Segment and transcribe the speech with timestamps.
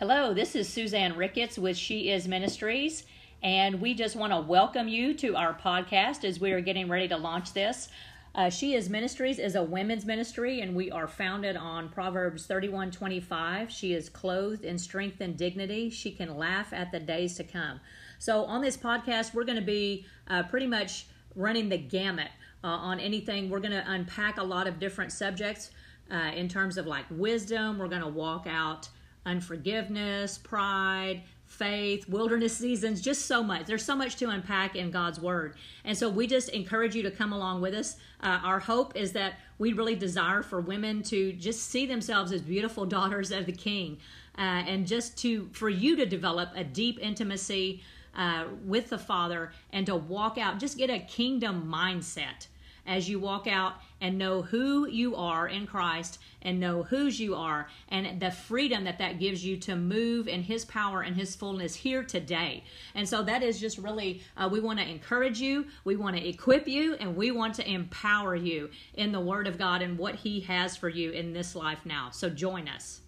[0.00, 3.04] Hello, this is Suzanne Ricketts with She Is Ministries,
[3.44, 7.06] and we just want to welcome you to our podcast as we are getting ready
[7.06, 7.88] to launch this.
[8.34, 12.90] Uh, she is Ministries is a women's ministry, and we are founded on Proverbs 31
[12.90, 13.70] 25.
[13.70, 15.90] She is clothed in strength and dignity.
[15.90, 17.78] She can laugh at the days to come.
[18.18, 21.06] So, on this podcast, we're going to be uh, pretty much
[21.36, 22.32] running the gamut
[22.64, 23.48] uh, on anything.
[23.48, 25.70] We're going to unpack a lot of different subjects
[26.10, 27.78] uh, in terms of like wisdom.
[27.78, 28.88] We're going to walk out
[29.26, 33.66] unforgiveness, pride, faith, wilderness seasons, just so much.
[33.66, 35.54] There's so much to unpack in God's Word.
[35.84, 37.96] And so we just encourage you to come along with us.
[38.22, 42.42] Uh, our hope is that we really desire for women to just see themselves as
[42.42, 43.98] beautiful daughters of the King
[44.36, 47.82] uh, and just to for you to develop a deep intimacy
[48.16, 52.46] uh, with the Father and to walk out, just get a kingdom mindset
[52.86, 57.34] as you walk out and know who you are in Christ and know whose you
[57.34, 61.34] are and the freedom that that gives you to move in His power and His
[61.34, 62.64] fullness here today.
[62.94, 66.28] And so that is just really, uh, we want to encourage you, we want to
[66.28, 70.16] equip you, and we want to empower you in the Word of God and what
[70.16, 72.10] He has for you in this life now.
[72.10, 73.00] So join us.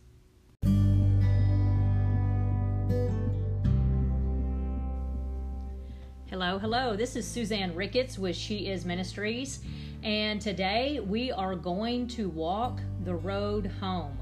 [6.39, 6.95] Hello, hello.
[6.95, 9.61] This is Suzanne Ricketts with She Is Ministries,
[10.03, 14.19] and today we are going to walk the road home.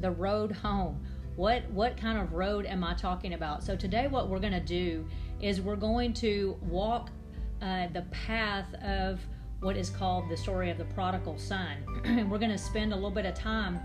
[0.00, 1.04] The road home.
[1.34, 3.62] What what kind of road am I talking about?
[3.62, 5.06] So today, what we're going to do
[5.38, 7.10] is we're going to walk
[7.60, 9.20] uh, the path of
[9.60, 12.96] what is called the story of the prodigal son, and we're going to spend a
[12.96, 13.78] little bit of time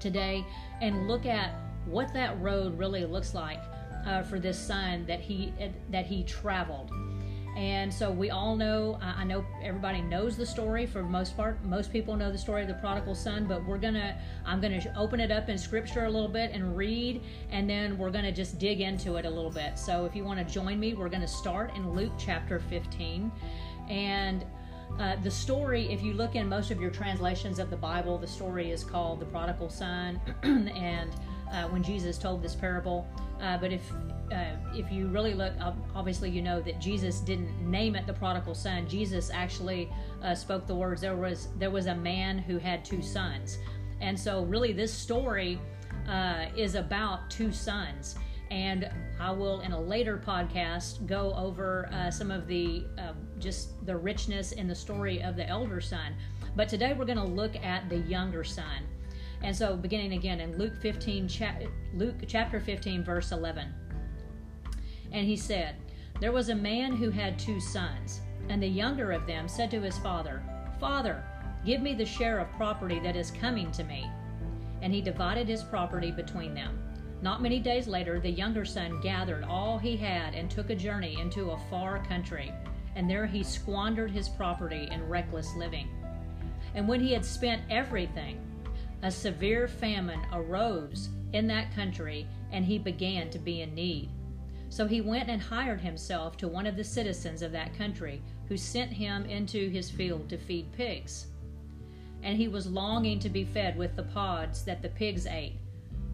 [0.00, 0.42] today
[0.80, 1.52] and look at
[1.84, 3.60] what that road really looks like
[4.06, 5.52] uh, for this son that he
[5.90, 6.90] that he traveled.
[7.56, 11.64] And so we all know, I know everybody knows the story for most part.
[11.64, 15.20] Most people know the story of the prodigal son, but we're gonna, I'm gonna open
[15.20, 18.80] it up in scripture a little bit and read, and then we're gonna just dig
[18.80, 19.78] into it a little bit.
[19.78, 23.30] So if you wanna join me, we're gonna start in Luke chapter 15.
[23.88, 24.44] And
[24.98, 28.26] uh, the story, if you look in most of your translations of the Bible, the
[28.26, 30.20] story is called the prodigal son.
[30.42, 31.10] and
[31.54, 33.06] uh, when Jesus told this parable,
[33.40, 33.82] uh, but if
[34.32, 35.52] uh, if you really look,
[35.94, 38.88] obviously you know that Jesus didn't name it the prodigal son.
[38.88, 39.88] Jesus actually
[40.22, 41.00] uh, spoke the words.
[41.00, 43.58] There was there was a man who had two sons,
[44.00, 45.60] and so really this story
[46.08, 48.16] uh, is about two sons.
[48.50, 53.84] And I will, in a later podcast, go over uh, some of the uh, just
[53.86, 56.14] the richness in the story of the elder son.
[56.56, 58.86] But today we're going to look at the younger son.
[59.44, 61.58] And so, beginning again in Luke 15, cha-
[61.92, 63.74] Luke chapter 15, verse 11.
[65.12, 65.76] And he said,
[66.18, 69.82] There was a man who had two sons, and the younger of them said to
[69.82, 70.42] his father,
[70.80, 71.22] Father,
[71.62, 74.10] give me the share of property that is coming to me.
[74.80, 76.78] And he divided his property between them.
[77.20, 81.20] Not many days later, the younger son gathered all he had and took a journey
[81.20, 82.50] into a far country,
[82.96, 85.90] and there he squandered his property in reckless living.
[86.74, 88.40] And when he had spent everything,
[89.04, 94.08] a severe famine arose in that country, and he began to be in need.
[94.70, 98.56] So he went and hired himself to one of the citizens of that country, who
[98.56, 101.26] sent him into his field to feed pigs.
[102.22, 105.58] And he was longing to be fed with the pods that the pigs ate,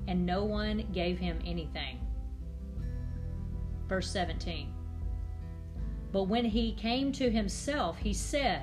[0.09, 2.01] and no one gave him anything.
[3.89, 4.75] Verse 17
[6.11, 8.63] But when he came to himself, he said,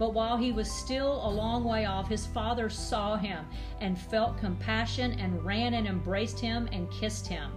[0.00, 3.44] But while he was still a long way off, his father saw him
[3.82, 7.52] and felt compassion and ran and embraced him and kissed him.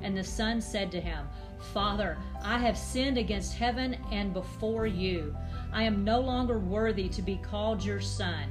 [0.00, 1.28] And the son said to him,
[1.74, 5.36] Father, I have sinned against heaven and before you.
[5.74, 8.46] I am no longer worthy to be called your son.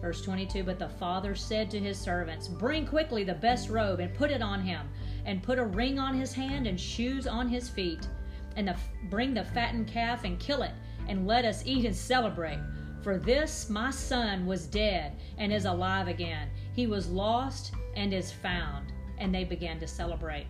[0.00, 4.12] Verse 22 But the father said to his servants, Bring quickly the best robe and
[4.12, 4.88] put it on him,
[5.24, 8.08] and put a ring on his hand and shoes on his feet,
[8.56, 8.76] and the,
[9.08, 10.72] bring the fattened calf and kill it
[11.12, 12.58] and let us eat and celebrate.
[13.02, 16.48] For this my son was dead and is alive again.
[16.74, 18.94] He was lost and is found.
[19.18, 20.46] And they began to celebrate.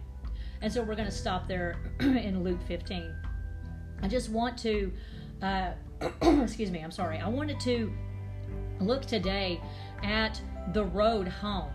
[0.61, 3.12] And so we're going to stop there in Luke 15.
[4.03, 4.93] I just want to,
[5.43, 5.73] uh,
[6.23, 7.19] excuse me, I'm sorry.
[7.19, 7.93] I wanted to
[8.79, 9.61] look today
[10.05, 10.41] at
[10.73, 11.73] the road home.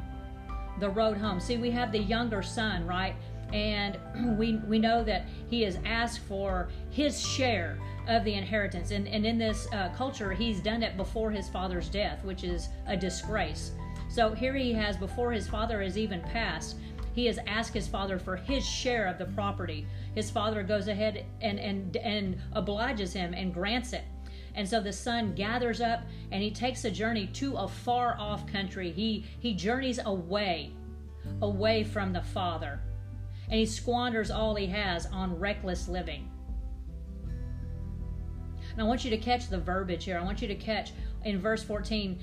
[0.80, 1.42] The road home.
[1.42, 3.18] See, we have the younger son, right?
[3.54, 3.98] And
[4.38, 7.78] we we know that he has asked for his share
[8.08, 8.92] of the inheritance.
[8.92, 12.70] And, and in this uh, culture, he's done it before his father's death, which is
[12.88, 13.72] a disgrace.
[14.10, 16.78] So here he has, before his father has even passed,
[17.14, 19.86] he has asked his father for his share of the property.
[20.16, 24.04] His father goes ahead and, and, and obliges him and grants it.
[24.56, 26.02] And so the son gathers up
[26.32, 28.92] and he takes a journey to a far off country.
[28.92, 30.72] He, he journeys away,
[31.42, 32.80] away from the father.
[33.50, 36.30] And he squanders all he has on reckless living.
[38.72, 40.20] And I want you to catch the verbiage here.
[40.20, 40.92] I want you to catch
[41.26, 42.20] in verse 14,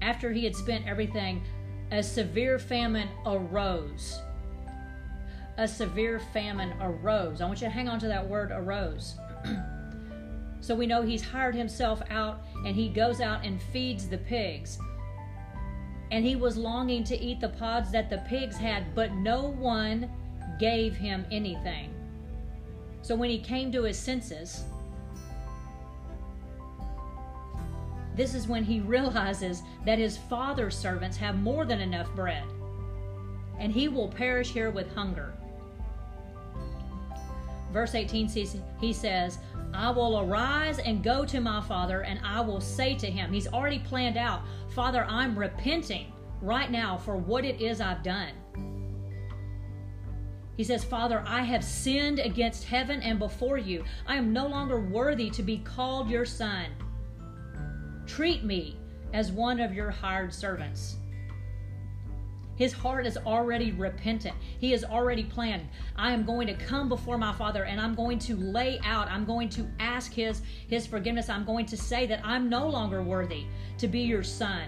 [0.00, 1.42] after he had spent everything,
[1.90, 4.20] a severe famine arose.
[5.56, 7.40] A severe famine arose.
[7.40, 9.16] I want you to hang on to that word arose.
[10.60, 14.78] so we know he's hired himself out and he goes out and feeds the pigs.
[16.10, 20.10] And he was longing to eat the pods that the pigs had, but no one
[20.58, 21.94] gave him anything.
[23.02, 24.64] So when he came to his senses,
[28.18, 32.42] This is when he realizes that his father's servants have more than enough bread,
[33.60, 35.32] and he will perish here with hunger.
[37.72, 39.38] Verse 18 says, he says,
[39.72, 43.46] I will arise and go to my father, and I will say to him, He's
[43.46, 46.12] already planned out, Father, I'm repenting
[46.42, 48.32] right now for what it is I've done.
[50.58, 53.84] He says, Father, I have sinned against heaven and before you.
[54.08, 56.66] I am no longer worthy to be called your son.
[58.06, 58.76] Treat me
[59.14, 60.96] as one of your hired servants.
[62.56, 64.34] His heart is already repentant.
[64.58, 65.68] He has already planned.
[65.94, 69.24] I am going to come before my Father and I'm going to lay out, I'm
[69.24, 71.28] going to ask his his forgiveness.
[71.28, 73.44] I'm going to say that I'm no longer worthy
[73.78, 74.64] to be your son.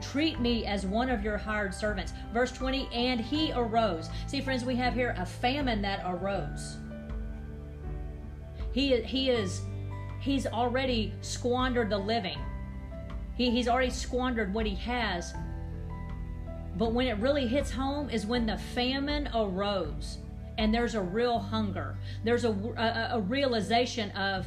[0.00, 2.12] Treat me as one of your hired servants.
[2.32, 4.10] Verse 20, and he arose.
[4.26, 6.76] See, friends, we have here a famine that arose.
[8.72, 9.62] He, he is
[10.20, 12.38] he's already squandered the living.
[13.34, 15.32] He, he's already squandered what he has.
[16.76, 20.18] But when it really hits home is when the famine arose
[20.58, 21.96] and there's a real hunger.
[22.24, 24.46] There's a, a, a realization of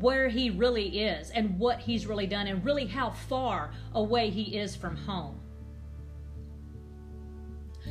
[0.00, 4.56] where he really is and what he's really done and really how far away he
[4.56, 5.40] is from home.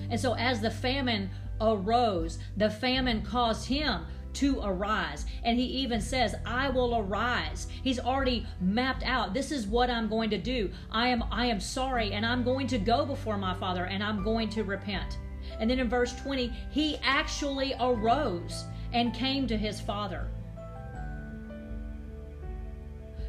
[0.09, 1.29] And so, as the famine
[1.59, 5.25] arose, the famine caused him to arise.
[5.43, 7.67] And he even says, I will arise.
[7.83, 10.69] He's already mapped out this is what I'm going to do.
[10.91, 14.23] I am I am sorry and I'm going to go before my father and I'm
[14.23, 15.17] going to repent.
[15.59, 20.27] And then in verse 20, he actually arose and came to his father.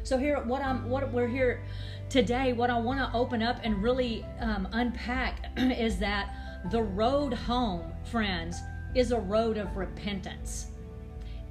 [0.09, 1.61] So here what I'm what we're here
[2.09, 6.33] today what I want to open up and really um, unpack is that
[6.71, 8.59] the road home, friends,
[8.95, 10.71] is a road of repentance.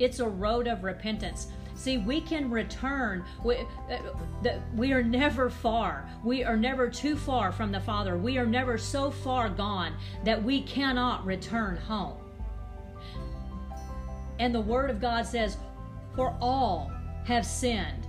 [0.00, 1.46] It's a road of repentance.
[1.76, 3.25] See, we can return.
[3.44, 6.10] We, uh, we are never far.
[6.25, 8.19] We are never too far from the Father.
[8.19, 9.94] We are never so far gone
[10.25, 12.19] that we cannot return home.
[14.40, 15.58] And the Word of God says,
[16.16, 16.90] For all
[17.25, 18.07] have sinned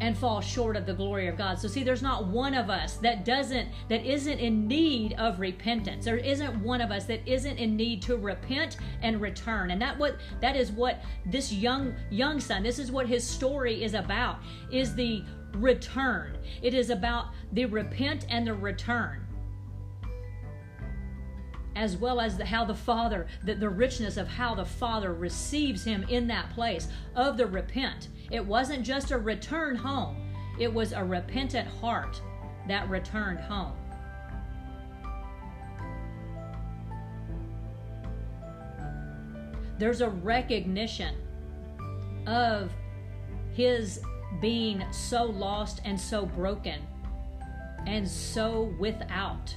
[0.00, 1.58] and fall short of the glory of God.
[1.58, 6.04] So see there's not one of us that doesn't that isn't in need of repentance.
[6.04, 9.70] There isn't one of us that isn't in need to repent and return.
[9.70, 13.84] And that what that is what this young young son, this is what his story
[13.84, 14.38] is about
[14.70, 15.24] is the
[15.54, 16.36] return.
[16.62, 19.26] It is about the repent and the return
[21.74, 25.84] as well as the, how the Father, the, the richness of how the Father receives
[25.84, 28.08] him in that place of the repent.
[28.32, 30.16] It wasn't just a return home,
[30.58, 32.20] it was a repentant heart
[32.66, 33.74] that returned home.
[39.78, 41.14] There's a recognition
[42.26, 42.72] of
[43.52, 44.00] his
[44.40, 46.80] being so lost and so broken
[47.86, 49.54] and so without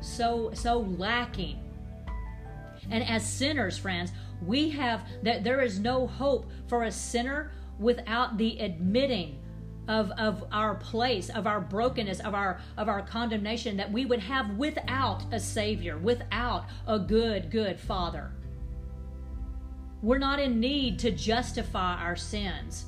[0.00, 1.58] so so lacking
[2.90, 4.12] and as sinners friends
[4.44, 9.38] we have that there is no hope for a sinner without the admitting
[9.88, 14.18] of, of our place of our brokenness of our of our condemnation that we would
[14.18, 18.32] have without a savior without a good good father.
[20.02, 22.86] We're not in need to justify our sins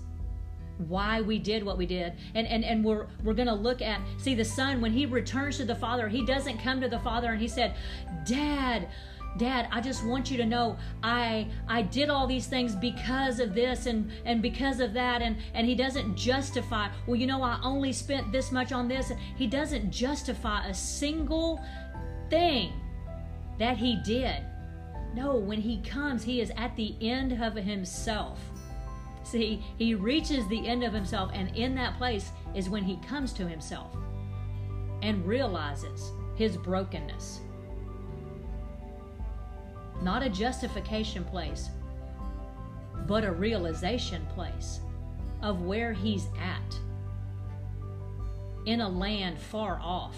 [0.87, 2.15] why we did what we did.
[2.35, 5.57] And and and we're we're going to look at see the son when he returns
[5.59, 7.77] to the father he doesn't come to the father and he said
[8.25, 8.89] dad
[9.39, 13.55] dad i just want you to know i i did all these things because of
[13.55, 17.59] this and and because of that and and he doesn't justify well you know i
[17.63, 21.61] only spent this much on this he doesn't justify a single
[22.31, 22.73] thing
[23.59, 24.45] that he did.
[25.15, 28.41] No, when he comes, he is at the end of himself.
[29.25, 33.33] See, he reaches the end of himself, and in that place is when he comes
[33.35, 33.95] to himself
[35.03, 37.41] and realizes his brokenness.
[40.03, 41.71] Not a justification place,
[43.07, 44.81] but a realization place
[45.43, 46.79] of where he's at
[48.67, 50.17] in a land far off,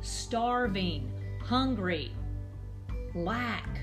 [0.00, 1.10] starving,
[1.44, 2.10] hungry,
[3.14, 3.80] lack.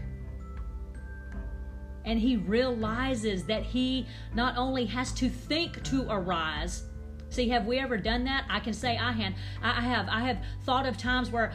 [2.03, 6.83] And he realizes that he not only has to think to arise,
[7.35, 8.45] See, have we ever done that?
[8.49, 9.33] I can say I have.
[9.61, 10.07] I have.
[10.07, 11.51] I have thought of times where,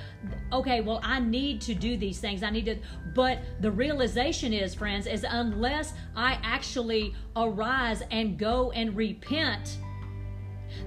[0.53, 2.43] okay, well, I need to do these things.
[2.43, 2.77] I need to.
[3.15, 9.79] But the realization is, friends, is unless I actually arise and go and repent,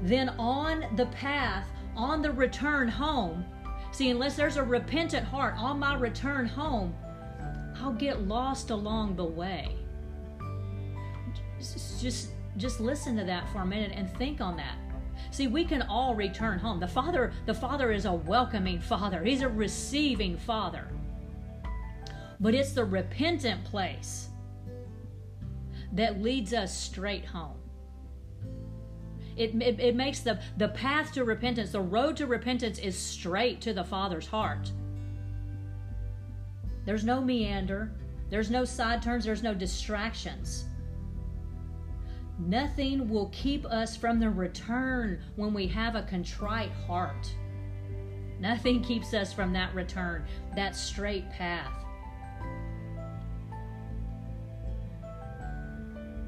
[0.04, 3.44] then on the path, on the return home,
[3.92, 6.94] see, unless there's a repentant heart on my return home,
[7.78, 9.76] I'll get lost along the way.
[12.00, 14.76] Just just listen to that for a minute and think on that.
[15.34, 16.80] See, we can all return home.
[16.80, 19.24] The Father, the Father is a welcoming Father.
[19.24, 20.88] He's a receiving Father.
[22.40, 24.30] But it's the repentant place
[25.94, 27.58] that leads us straight home.
[29.36, 33.60] It, it, it, makes the, the path to repentance, the road to repentance is straight
[33.62, 34.72] to the Father's heart.
[36.86, 37.92] There's no meander,
[38.30, 40.66] there's no side turns, there's no distractions.
[42.40, 47.32] Nothing will keep us from the return when we have a contrite heart.
[48.40, 50.26] Nothing keeps us from that return,
[50.56, 51.72] that straight path.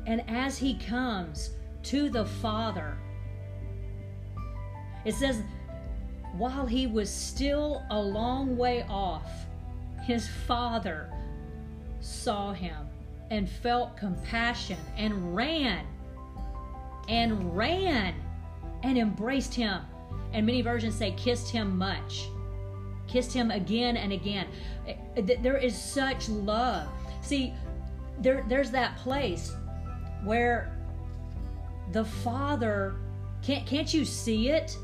[0.05, 1.51] And as he comes
[1.83, 2.97] to the Father,
[5.03, 5.41] it says,
[6.33, 9.29] while he was still a long way off,
[10.03, 11.11] his Father
[11.99, 12.87] saw him
[13.31, 15.85] and felt compassion and ran
[17.07, 18.15] and ran
[18.83, 19.81] and embraced him.
[20.33, 22.27] And many versions say kissed him much.
[23.07, 24.47] Kissed him again and again.
[25.15, 26.87] There is such love.
[27.21, 27.53] See,
[28.19, 29.53] there, there's that place
[30.23, 30.75] where
[31.91, 32.95] the Father
[33.41, 34.75] can't can't you see it?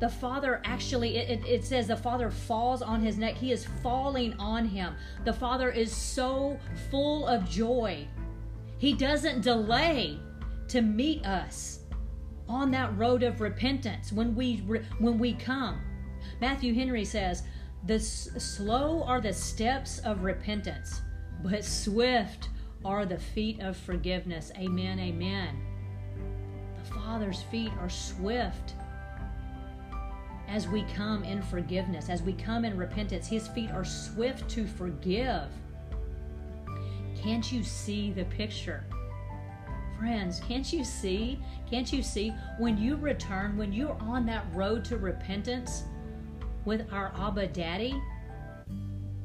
[0.00, 3.34] The Father actually, it, it, says the Father falls on his neck.
[3.34, 4.94] He is falling on him.
[5.26, 6.58] The Father is so
[6.90, 8.08] full of joy
[8.80, 10.18] he doesn't delay
[10.68, 11.80] to meet us
[12.48, 14.56] on that road of repentance when we
[14.98, 15.78] when we come.
[16.40, 17.42] Matthew Henry says,
[17.84, 21.02] "The slow are the steps of repentance,
[21.42, 22.48] but swift
[22.82, 24.98] are the feet of forgiveness." Amen.
[24.98, 25.60] Amen.
[26.82, 28.74] The Father's feet are swift
[30.48, 33.26] as we come in forgiveness, as we come in repentance.
[33.26, 35.52] His feet are swift to forgive.
[37.22, 38.84] Can't you see the picture?
[39.98, 41.38] Friends, can't you see?
[41.68, 45.84] Can't you see when you return, when you're on that road to repentance
[46.64, 48.00] with our Abba Daddy?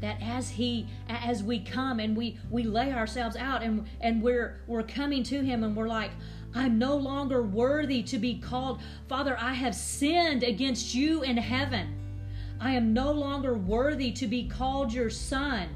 [0.02, 4.60] That as he as we come and we we lay ourselves out and and we're
[4.68, 6.12] we're coming to him and we're like
[6.54, 11.98] I'm no longer worthy to be called Father I have sinned against you in heaven
[12.60, 15.70] I am no longer worthy to be called your son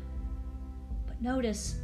[1.08, 1.78] but notice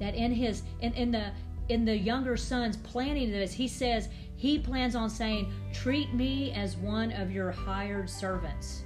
[0.00, 1.30] that in his in, in the
[1.68, 6.76] in the younger son's planning this he says he plans on saying treat me as
[6.76, 8.82] one of your hired servants.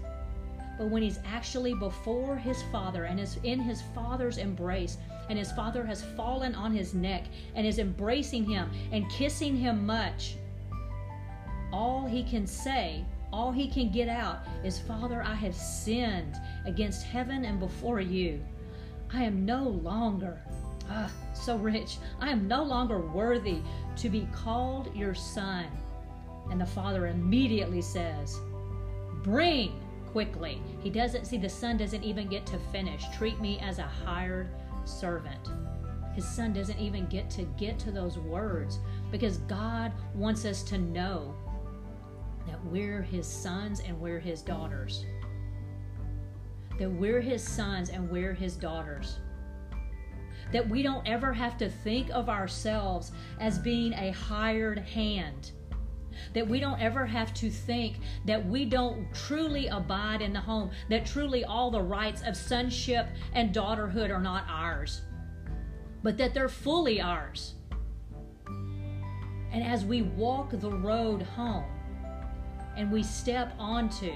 [0.79, 4.97] But when he's actually before his father and is in his father's embrace
[5.29, 7.25] and his father has fallen on his neck
[7.55, 10.37] and is embracing him and kissing him much
[11.73, 16.37] all he can say all he can get out is father i have sinned
[16.67, 18.41] against heaven and before you.
[19.13, 20.41] I am no longer
[20.93, 21.99] Ah, so rich.
[22.21, 23.61] I am no longer worthy
[23.97, 25.67] to be called your son.
[26.51, 28.41] And the father immediately says,
[29.23, 29.81] Bring
[30.11, 30.61] quickly.
[30.83, 33.05] He doesn't see the son doesn't even get to finish.
[33.17, 34.49] Treat me as a hired
[34.85, 35.49] servant.
[36.13, 38.81] His son doesn't even get to get to those words
[39.13, 41.37] because God wants us to know
[42.49, 45.07] that we're his sons and we're his daughters.
[46.81, 49.19] That we're his sons and we're his daughters
[50.53, 55.53] that we don't ever have to think of ourselves as being a hired hand.
[56.35, 60.71] That we don't ever have to think that we don't truly abide in the home,
[60.89, 65.03] that truly all the rights of sonship and daughterhood are not ours,
[66.03, 67.55] but that they're fully ours.
[69.53, 71.65] And as we walk the road home
[72.77, 74.13] and we step onto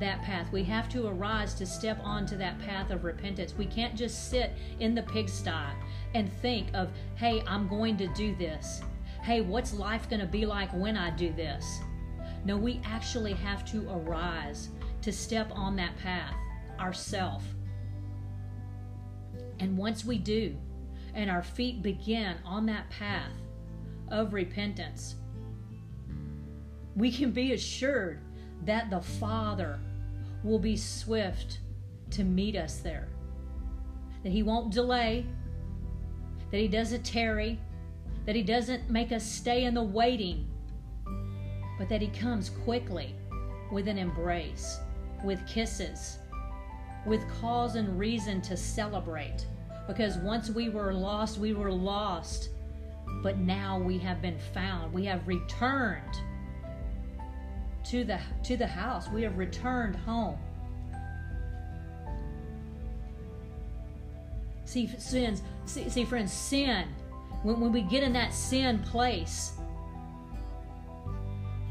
[0.00, 0.50] that path.
[0.52, 3.54] We have to arise to step onto that path of repentance.
[3.56, 5.72] We can't just sit in the pigsty
[6.14, 8.82] and think of, hey, I'm going to do this.
[9.22, 11.80] Hey, what's life going to be like when I do this?
[12.44, 14.70] No, we actually have to arise
[15.02, 16.34] to step on that path
[16.78, 17.44] ourself.
[19.58, 20.56] And once we do,
[21.14, 23.32] and our feet begin on that path
[24.08, 25.16] of repentance,
[26.96, 28.20] we can be assured
[28.64, 29.78] that the Father
[30.42, 31.58] will be swift
[32.10, 33.08] to meet us there.
[34.22, 35.26] That He won't delay,
[36.50, 37.58] that He doesn't tarry,
[38.26, 40.48] that He doesn't make us stay in the waiting,
[41.78, 43.14] but that He comes quickly
[43.70, 44.78] with an embrace,
[45.24, 46.18] with kisses,
[47.06, 49.46] with cause and reason to celebrate.
[49.86, 52.50] Because once we were lost, we were lost,
[53.22, 54.92] but now we have been found.
[54.92, 56.20] We have returned
[57.90, 59.08] to the to the house.
[59.08, 60.38] We have returned home.
[64.64, 65.42] See, sins.
[65.64, 66.86] See, see friends, sin.
[67.42, 69.54] When, when we get in that sin place,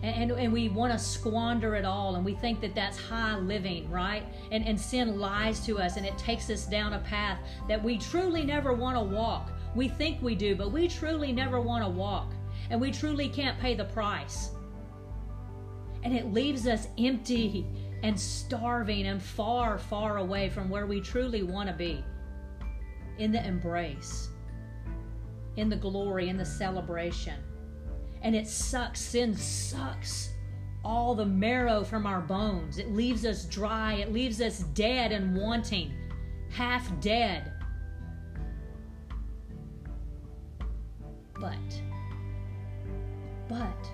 [0.04, 3.90] and, and, we want to squander it all and we think that that's high living
[3.92, 7.84] right and, and sin lies to us and it takes us down a path that
[7.84, 11.84] we truly never want to walk we think we do but we truly never want
[11.84, 12.32] to walk
[12.70, 14.52] and we truly can't pay the price
[16.04, 17.66] and it leaves us empty
[18.04, 22.04] and starving and far, far away from where we truly want to be
[23.18, 24.30] in the embrace,
[25.58, 27.36] in the glory, in the celebration.
[28.22, 30.30] And it sucks, sin sucks
[30.84, 32.78] all the marrow from our bones.
[32.78, 35.94] It leaves us dry, it leaves us dead and wanting,
[36.50, 37.52] half dead.
[41.40, 41.82] But,
[43.48, 43.90] but,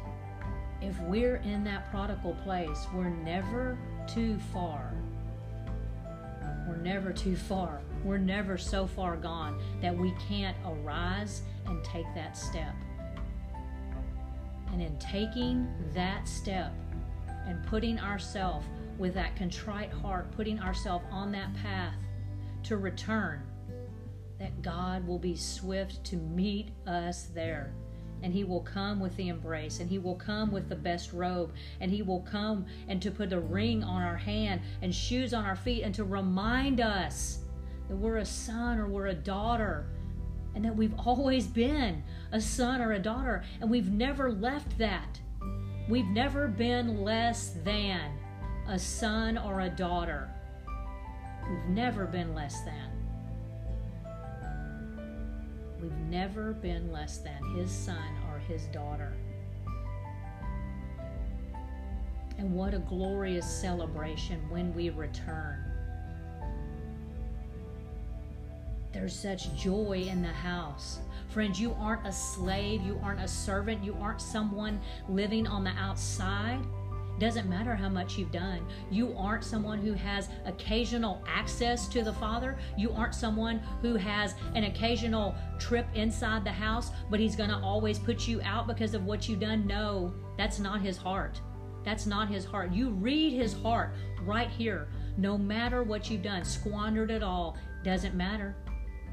[0.86, 3.78] if we're in that prodigal place, we're never
[4.08, 4.94] too far.
[6.68, 7.82] We're never too far.
[8.04, 12.76] We're never so far gone that we can't arise and take that step.
[14.72, 16.72] And in taking that step
[17.48, 18.68] and putting ourselves
[19.00, 21.96] with that contrite heart, putting ourselves on that path
[22.64, 23.42] to return,
[24.38, 27.74] that God will be swift to meet us there
[28.26, 31.54] and he will come with the embrace and he will come with the best robe
[31.80, 35.46] and he will come and to put a ring on our hand and shoes on
[35.46, 37.42] our feet and to remind us
[37.88, 39.86] that we're a son or we're a daughter
[40.56, 45.20] and that we've always been a son or a daughter and we've never left that.
[45.88, 48.18] We've never been less than
[48.68, 50.32] a son or a daughter.
[51.48, 52.95] We've never been less than
[55.82, 59.14] We've never been less than his son or his daughter.
[62.38, 65.64] And what a glorious celebration when we return.
[68.92, 71.00] There's such joy in the house.
[71.30, 75.72] Friends, you aren't a slave, you aren't a servant, you aren't someone living on the
[75.72, 76.62] outside.
[77.18, 78.66] Doesn't matter how much you've done.
[78.92, 82.58] You aren't someone who has occasional access to the Father.
[82.78, 87.60] You aren't someone who has an occasional trip inside the house, but He's going to
[87.60, 89.66] always put you out because of what you've done.
[89.66, 91.40] No, that's not His heart.
[91.86, 92.74] That's not His heart.
[92.74, 94.90] You read His heart right here.
[95.18, 98.58] No matter what you've done, squandered it all, doesn't matter.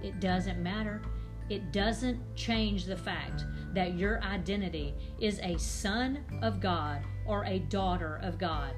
[0.03, 1.03] It doesn't matter.
[1.49, 7.59] It doesn't change the fact that your identity is a son of God or a
[7.59, 8.73] daughter of God.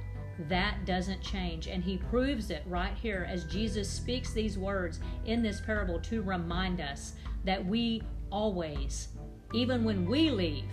[0.48, 1.68] That doesn't change.
[1.68, 6.22] And he proves it right here as Jesus speaks these words in this parable to
[6.22, 9.08] remind us that we always,
[9.52, 10.64] even when we leave,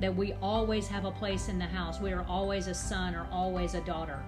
[0.00, 2.00] that we always have a place in the house.
[2.00, 4.22] We are always a son or always a daughter.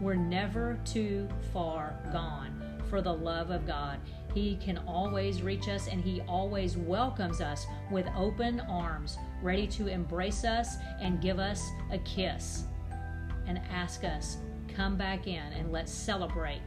[0.00, 4.00] We're never too far gone for the love of God.
[4.34, 9.86] He can always reach us and He always welcomes us with open arms, ready to
[9.86, 12.64] embrace us and give us a kiss
[13.46, 14.38] and ask us,
[14.74, 16.60] Come back in and let's celebrate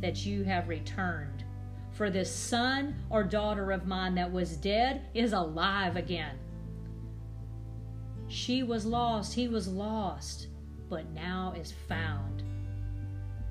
[0.00, 1.44] that you have returned.
[1.92, 6.38] For this son or daughter of mine that was dead is alive again.
[8.28, 10.48] She was lost, he was lost,
[10.88, 12.42] but now is found.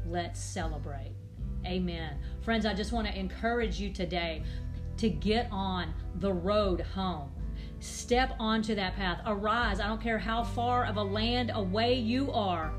[0.08, 1.14] Let's celebrate.
[1.66, 2.18] Amen.
[2.42, 4.44] Friends, I just want to encourage you today
[4.98, 7.32] to get on the road home.
[7.80, 9.22] Step onto that path.
[9.26, 9.80] Arise.
[9.80, 12.72] I don't care how far of a land away you are.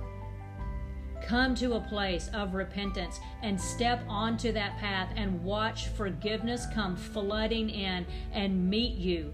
[1.26, 6.96] Come to a place of repentance and step onto that path and watch forgiveness come
[6.96, 9.32] flooding in and meet you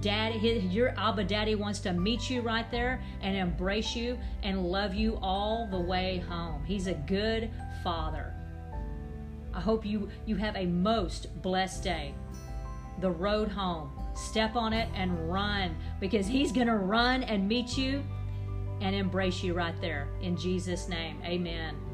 [0.00, 4.64] Daddy, his, your Abba Daddy wants to meet you right there and embrace you and
[4.66, 6.62] love you all the way home.
[6.64, 7.50] He's a good
[7.82, 8.35] father.
[9.56, 12.14] I hope you you have a most blessed day.
[13.00, 13.90] The road home.
[14.14, 18.02] Step on it and run because he's going to run and meet you
[18.80, 20.08] and embrace you right there.
[20.20, 21.85] In Jesus' name, amen.